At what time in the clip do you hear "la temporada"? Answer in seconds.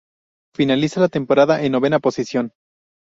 0.99-1.61